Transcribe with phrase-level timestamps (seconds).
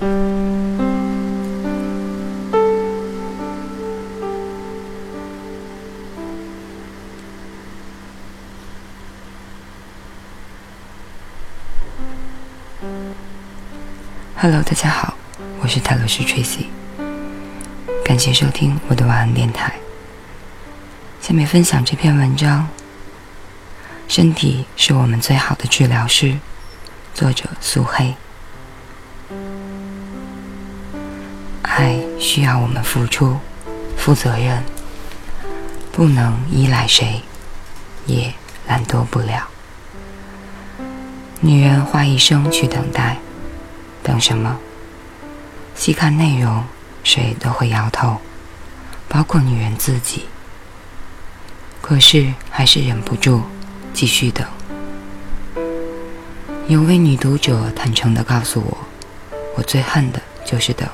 [0.00, 0.12] Hello，
[14.62, 15.14] 大家好，
[15.60, 16.66] 我是泰罗斯 Tracy，
[18.04, 19.74] 感谢收听我的晚安电台。
[21.20, 22.68] 下面分享这篇文章：
[24.06, 26.38] 身体是我们最好的治疗师。
[27.12, 28.14] 作者苏黑。
[32.18, 33.38] 需要我们付出、
[33.96, 34.62] 负责任，
[35.92, 37.22] 不能依赖谁，
[38.06, 38.32] 也
[38.66, 39.48] 懒惰不了。
[41.40, 43.18] 女人花一生去等待。
[44.02, 44.58] 等什么？
[45.74, 46.64] 细看内容，
[47.04, 48.16] 谁都会摇头，
[49.06, 50.24] 包括女人自己。
[51.82, 53.42] 可是还是忍不住
[53.92, 54.46] 继续等。
[56.68, 58.78] 有位女读者坦诚地告诉我
[59.56, 60.88] ：“我最恨的就是等。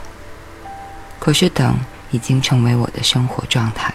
[1.24, 1.74] 可是等
[2.10, 3.95] 已经成为我的生活状态，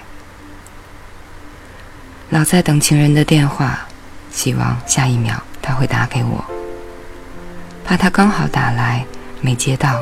[2.32, 3.82] 老在等情人的电话，
[4.32, 6.44] 希望下一秒他会打给我。”
[7.86, 9.06] 怕他刚好打来，
[9.42, 10.02] 没接到。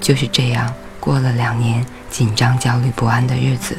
[0.00, 3.76] 就是这样过了两年紧张、焦虑不安的日子。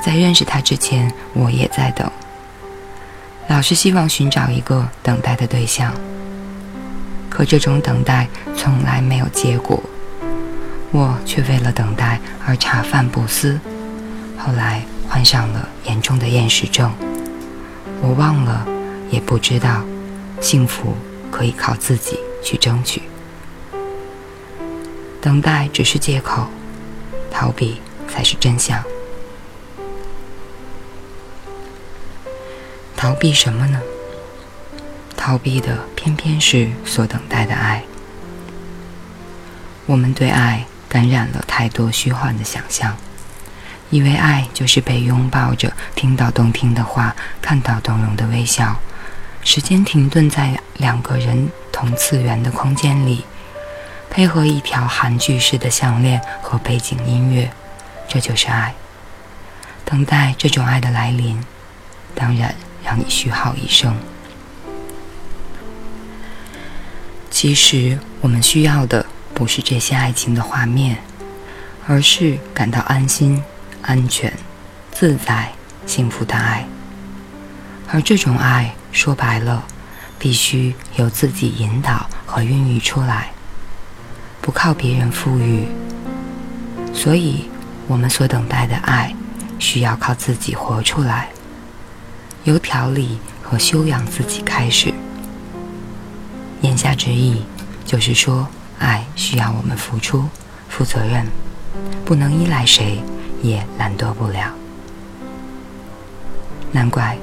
[0.00, 2.08] 在认识他之前，我也在等，
[3.48, 5.92] 老是希望寻找一个等待的对象。
[7.28, 9.82] 可这种等待从来没有结果，
[10.92, 13.58] 我却为了等待而茶饭不思。
[14.36, 16.92] 后来患上了严重的厌食症，
[18.00, 18.66] 我忘了，
[19.10, 19.82] 也不知道。
[20.40, 20.96] 幸福
[21.30, 23.02] 可以靠自己去争取，
[25.20, 26.46] 等待只是借口，
[27.30, 28.82] 逃避才是真相。
[32.96, 33.80] 逃避什么呢？
[35.14, 37.84] 逃避的偏偏是所等待的爱。
[39.84, 42.96] 我们对爱感染了太多虚幻的想象，
[43.90, 48.76] 以为爱就是被拥抱着，听到动听的话，看到动容的微笑。
[49.44, 53.24] 时间停顿在两个人同次元的空间里，
[54.10, 57.50] 配合一条韩剧式的项链和背景音乐，
[58.08, 58.74] 这就是爱。
[59.84, 61.42] 等待这种爱的来临，
[62.16, 63.96] 当然让你虚耗一生。
[67.30, 69.06] 其实我们需要的
[69.40, 70.98] 不是这些爱情的画面，
[71.86, 73.42] 而是感到安心、
[73.80, 74.30] 安全、
[74.92, 75.50] 自在、
[75.86, 76.66] 幸福的爱。
[77.90, 78.74] 而这种爱。
[78.92, 79.64] 说白了，
[80.18, 83.30] 必须由自己引导和孕育出来，
[84.42, 85.64] 不靠别人赋予。
[86.92, 87.48] 所以，
[87.86, 89.14] 我们所等待的爱，
[89.60, 91.28] 需要靠自己活出来，
[92.42, 94.92] 由调理和修养自己开始。
[96.60, 97.44] 言下之意，
[97.86, 98.48] 就是说，
[98.80, 100.28] 爱需要我们付出、
[100.68, 101.24] 负责任，
[102.04, 103.00] 不能依赖谁，
[103.40, 104.52] 也懒惰不了。
[106.72, 107.16] 难怪。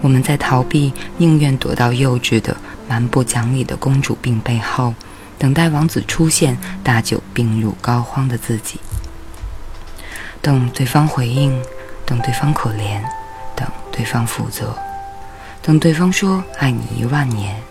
[0.00, 2.56] 我们在逃避，宁愿躲到幼稚的、
[2.88, 4.92] 蛮不讲理的公主病背后，
[5.38, 8.80] 等待王子出现，大酒病入膏肓的自己，
[10.40, 11.56] 等对方回应，
[12.04, 13.00] 等对方可怜，
[13.54, 14.76] 等对方负责，
[15.62, 17.62] 等对方说爱你一万年，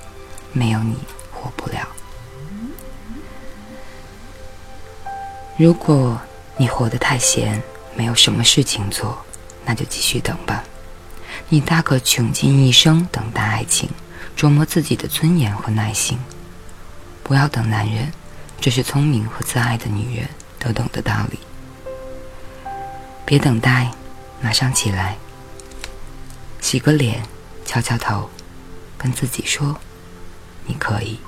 [0.53, 0.95] 没有你
[1.33, 1.85] 活不了。
[5.61, 6.19] 如果
[6.57, 7.61] 你活得太闲，
[7.95, 9.23] 没有什么事情做，
[9.63, 10.63] 那就继续等吧。
[11.49, 13.87] 你大可穷尽一生等待爱情，
[14.35, 16.17] 琢磨自己的尊严和耐心。
[17.21, 18.11] 不要等男人，
[18.59, 20.27] 这是聪明和自爱的女人
[20.57, 21.37] 都懂的道理。
[23.23, 23.91] 别等待，
[24.41, 25.15] 马上起来，
[26.59, 27.21] 洗个脸，
[27.67, 28.27] 敲敲头，
[28.97, 29.79] 跟自己说
[30.65, 31.19] ：“你可以。”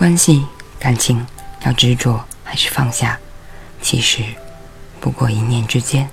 [0.00, 0.46] 关系、
[0.78, 1.26] 感情
[1.66, 2.24] 要执着。
[2.42, 3.18] 还是放下，
[3.82, 4.24] 其实
[4.98, 6.08] 不过一念之间。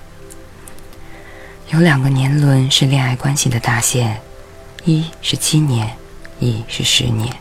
[1.70, 4.22] 有两个年轮是恋爱关系的大限，
[4.84, 5.98] 一是七年，
[6.42, 7.34] 一是十年。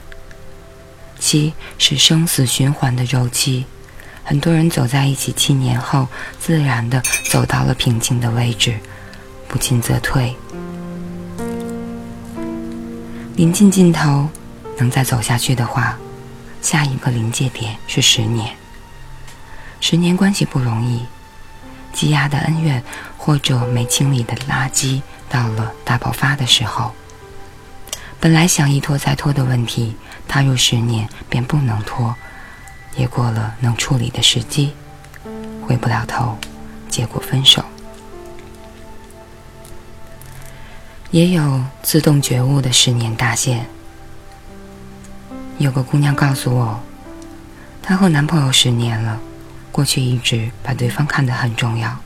[1.19, 3.67] 七是生死循环的周期，
[4.23, 6.07] 很多人走在一起七年后，
[6.41, 8.79] 自然的走到了平静的位置，
[9.49, 10.35] 不进则退。
[13.35, 14.29] 临近尽头，
[14.79, 15.99] 能再走下去的话，
[16.67, 18.53] 下一个临界点是十年。
[19.81, 21.07] 十年关系不容易，
[21.93, 22.83] 积压的恩怨
[23.17, 26.91] 或者没清理的垃圾，到了大爆发的时候，
[28.19, 29.95] 本来想一拖再拖的问题，
[30.27, 32.13] 踏入十年便不能拖，
[32.97, 34.73] 也过了能处理的时机，
[35.65, 36.37] 回不了头，
[36.89, 37.65] 结果分手。
[41.13, 43.65] 也有自动觉悟的十年大限。
[45.59, 46.79] 有个姑娘告诉我，
[47.83, 49.19] 她和男朋友十年了，
[49.73, 51.97] 过去一直把对方看得很重要。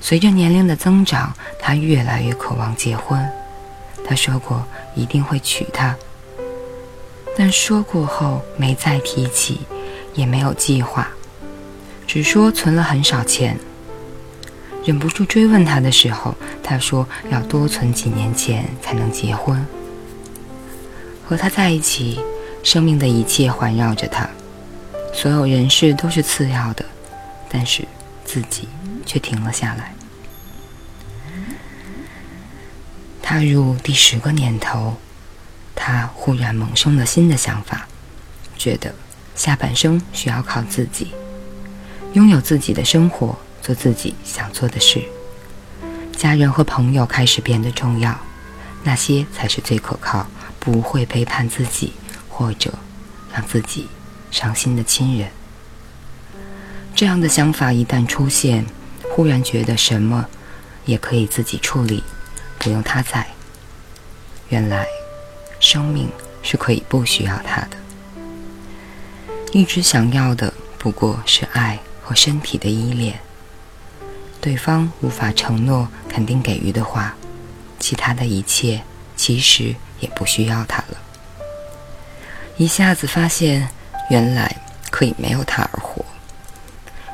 [0.00, 3.22] 随着年龄的增长，她越来越渴望结婚。
[4.02, 5.94] 她说过一定会娶她，
[7.36, 9.60] 但说过后没再提起，
[10.14, 11.06] 也没有计划，
[12.06, 13.58] 只说存了很少钱。
[14.86, 19.66] 忍不住追问他的时候，他说要多存几年钱才能结婚。
[21.26, 22.18] 和他在一起，
[22.62, 24.28] 生命的一切环绕着他，
[25.12, 26.84] 所有人事都是次要的，
[27.48, 27.86] 但是
[28.24, 28.68] 自己
[29.06, 29.94] 却停了下来。
[33.22, 34.96] 踏入第十个年头，
[35.74, 37.86] 他忽然萌生了新的想法，
[38.56, 38.94] 觉得
[39.34, 41.08] 下半生需要靠自己，
[42.14, 43.38] 拥有自己的生活。
[43.60, 45.02] 做自己想做的事，
[46.16, 48.18] 家人和朋友开始变得重要，
[48.82, 50.26] 那些才是最可靠、
[50.58, 51.92] 不会背叛自己
[52.38, 52.72] 或者
[53.34, 53.88] 让自己
[54.30, 55.28] 伤心的亲人。
[56.94, 58.64] 这样的想法一旦出现，
[59.10, 60.24] 忽然觉得什么
[60.84, 62.04] 也可以自己处理，
[62.56, 63.26] 不用他在。
[64.50, 64.86] 原来，
[65.58, 66.08] 生命
[66.40, 67.70] 是可以不需要他的。
[69.50, 73.18] 一直想要的不过是爱和身体的依恋。
[74.40, 77.16] 对方无法承诺肯定给予的话，
[77.80, 78.80] 其他的一切
[79.16, 80.98] 其实也不需要他了。
[82.58, 83.68] 一下子发现，
[84.10, 84.52] 原来
[84.90, 86.04] 可以没有他而活，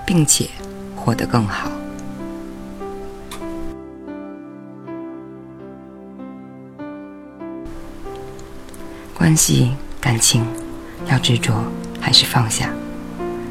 [0.07, 0.49] 并且
[0.97, 1.71] 活得更好。
[9.13, 10.47] 关系、感情，
[11.11, 11.63] 要执着
[12.01, 12.71] 还是放下？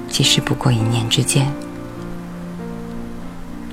[0.10, 1.48] 其实不过一念之间。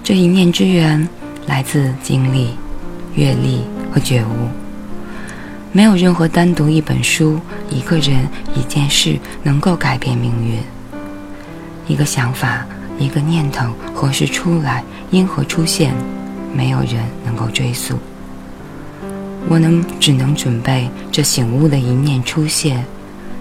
[0.05, 1.08] 这一念之缘，
[1.46, 2.55] 来自经历、
[3.14, 4.59] 阅历和觉悟。
[5.72, 10.61] 没有任何单独一本书、一个人、一件事能够改变命运。
[11.87, 12.67] 一个想法、
[12.99, 15.94] 一个念头，何时出来，因何出现，
[16.52, 17.96] 没有人能够追溯。
[19.49, 22.84] 我能只能准备这醒悟的一念出现，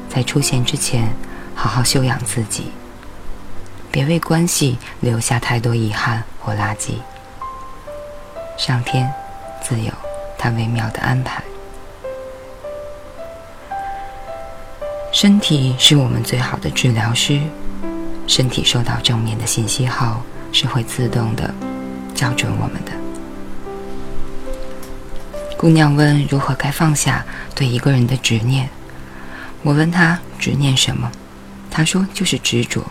[0.07, 1.09] 在出现之前，
[1.55, 2.65] 好好修养自己。
[3.91, 6.91] 别为关系留下太多遗憾或垃圾。
[8.55, 9.11] 上天
[9.63, 9.91] 自有
[10.37, 11.41] 他微妙的安排。
[15.21, 17.41] 身体是我们最好的治疗师。
[18.25, 20.21] 身体收到正面的信息后，
[20.53, 21.53] 是会自动的
[22.15, 22.91] 校准我们的。
[25.57, 28.69] 姑娘问如何该放下对一个人的执念。
[29.61, 31.11] 我问她执念什么，
[31.69, 32.81] 她说就是执着。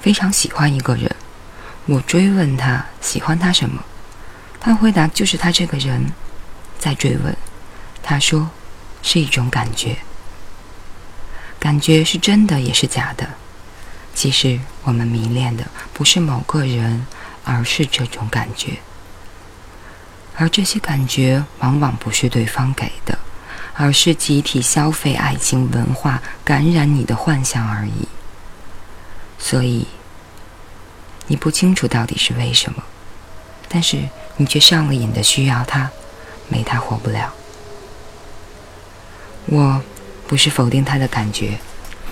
[0.00, 1.10] 非常喜欢一个人，
[1.86, 3.82] 我追问他喜欢他什么，
[4.60, 6.06] 他回答就是他这个人。
[6.78, 7.36] 再追问，
[8.00, 8.48] 他说
[9.02, 9.96] 是一种感觉，
[11.64, 13.26] 感觉是真的也是假的。
[14.14, 15.64] 其实我们迷恋的
[15.94, 17.06] 不是某个人，
[17.42, 18.72] 而是这种感觉，
[20.36, 23.18] 而这些感觉往往不是对方给的，
[23.72, 28.06] 而是集体消费爱情文化感染你的幻想而已。
[29.38, 29.86] 所以，
[31.26, 32.82] 你不清楚到底是为什么，
[33.70, 34.06] 但是
[34.36, 35.90] 你却上了瘾的需要他，
[36.48, 37.32] 没他活不了。
[39.46, 39.82] 我
[40.34, 41.56] 不是否定他的感觉，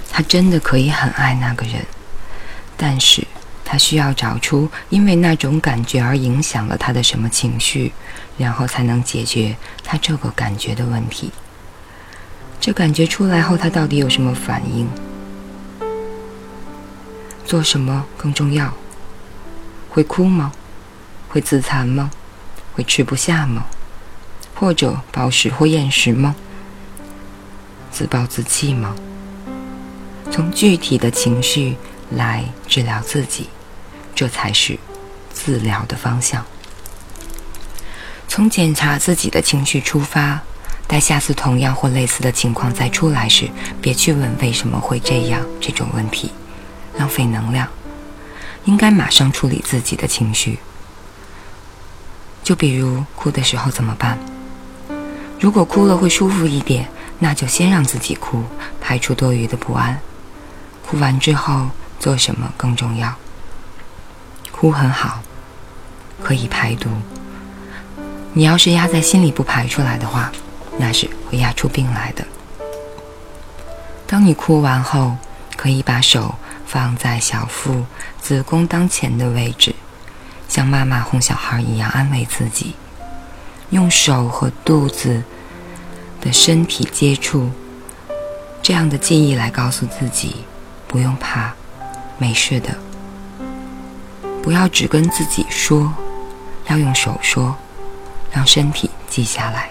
[0.08, 1.84] 他真的可以很爱那个人，
[2.76, 3.26] 但是
[3.64, 7.92] 他需要找出因为那种感觉而影响了他的什么情绪，
[8.38, 11.32] 然后才能解决他这个感觉的问题。
[12.60, 14.88] 这感觉出来后，他到底有什么反应？
[17.44, 18.72] 做什么更重要？
[19.88, 20.52] 会哭吗？
[21.28, 22.08] 会自残吗？
[22.74, 23.64] 会吃不下吗？
[24.54, 26.36] 或者暴食或厌食吗？
[27.92, 28.94] 自暴自弃吗？
[30.30, 31.76] 从具体的情绪
[32.10, 33.50] 来治疗自己，
[34.14, 34.78] 这才是
[35.34, 36.44] 治疗的方向。
[38.26, 40.40] 从检查自己的情绪出发，
[40.86, 43.50] 待下次同样或类似的情况再出来时，
[43.82, 46.32] 别去问为什么会这样这种问题。
[46.96, 47.68] 浪费能量，
[48.64, 50.58] 应该马上处理自己的情绪。
[52.42, 54.18] 就比如哭的时候怎么办？
[55.38, 56.88] 如果哭了会舒服一点，
[57.22, 58.42] 那就先让自己哭，
[58.80, 59.96] 排除多余的不安。
[60.84, 61.68] 哭完之后
[62.00, 63.14] 做什么更重要？
[64.50, 65.22] 哭很好，
[66.20, 66.90] 可以排毒。
[68.32, 70.32] 你要是压在心里不排出来的话，
[70.76, 72.26] 那是会压出病来的。
[74.04, 75.16] 当你哭完后，
[75.56, 76.34] 可以把手。
[76.64, 77.84] 放在小腹
[78.18, 79.74] 子宫当前的位置，
[80.48, 82.74] 像妈妈哄小孩一样安慰自己。
[83.68, 85.22] 用手和肚子
[86.22, 87.50] 的身体接触，
[88.62, 90.36] 这样的记忆来告诉自己
[90.86, 91.52] 不用怕，
[92.16, 92.70] 没事的。
[94.40, 95.92] 不要只跟自己说，
[96.68, 97.56] 要用手说，
[98.30, 99.68] 让身体记下来。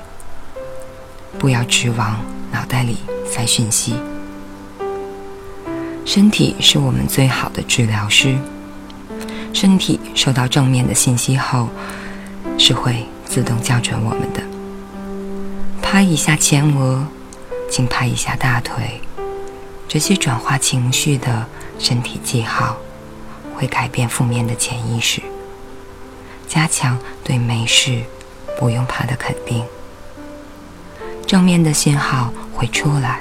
[1.39, 2.19] 不要只往
[2.51, 3.95] 脑袋里塞讯息。
[6.05, 8.37] 身体是我们最好的治疗师。
[9.53, 11.69] 身体收到正面的信息后，
[12.57, 14.50] 是会自动校准我们的。
[15.91, 17.05] 拍一下前额，
[17.69, 19.01] 轻拍一下大腿，
[19.89, 21.45] 这些转化情绪的
[21.77, 22.77] 身体记号。
[23.53, 25.21] 会改变负面的潜意识，
[26.47, 28.03] 加强对没事、
[28.57, 29.65] 不用怕的肯定。
[31.27, 33.19] 正面的信号会出来，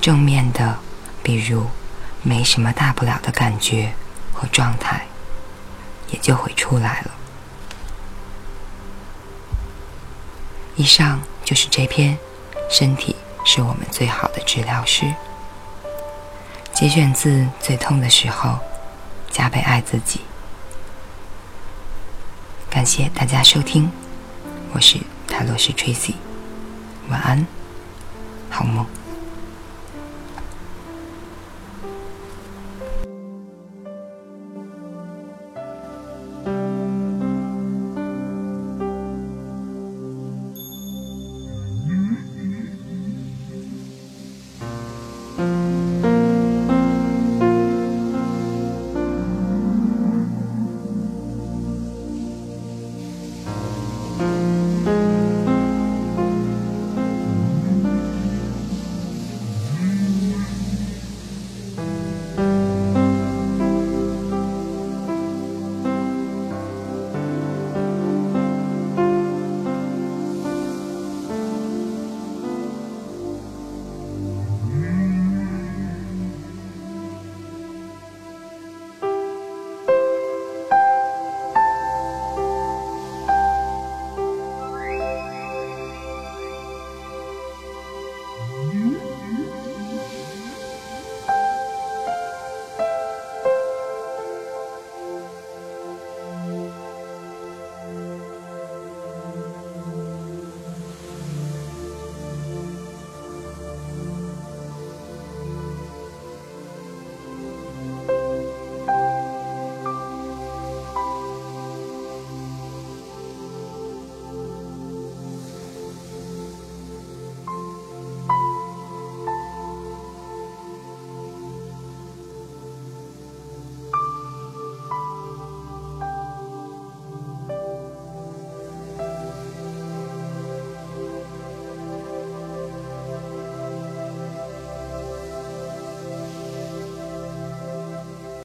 [0.00, 0.78] 正面的，
[1.24, 1.66] 比如
[2.22, 3.92] 没什么大不了的感觉
[4.32, 5.04] 和状态，
[6.12, 7.10] 也就会出来了。
[10.80, 12.16] 以上就是这篇
[12.70, 15.04] 《身体是我们最好的治疗师》，
[16.72, 17.28] 节选自
[17.60, 18.48] 《最痛的时候》。
[19.30, 20.22] 加倍爱自己。
[22.70, 23.90] 感谢大家收听，
[24.72, 24.96] 我是
[25.28, 26.14] 泰罗斯 Tracy，
[27.10, 27.46] 晚安，
[28.48, 28.86] 好梦。